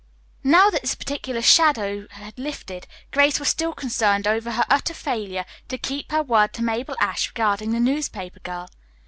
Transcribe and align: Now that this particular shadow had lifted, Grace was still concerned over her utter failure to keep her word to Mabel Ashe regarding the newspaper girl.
Now 0.43 0.71
that 0.71 0.81
this 0.81 0.95
particular 0.95 1.43
shadow 1.43 2.07
had 2.09 2.35
lifted, 2.39 2.87
Grace 3.11 3.37
was 3.37 3.49
still 3.49 3.71
concerned 3.71 4.25
over 4.25 4.53
her 4.53 4.65
utter 4.67 4.95
failure 4.95 5.45
to 5.67 5.77
keep 5.77 6.11
her 6.11 6.23
word 6.23 6.53
to 6.53 6.63
Mabel 6.63 6.95
Ashe 6.99 7.27
regarding 7.27 7.71
the 7.71 7.79
newspaper 7.79 8.39
girl. 8.39 8.67